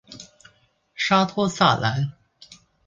[0.95, 2.13] 沙托萨兰。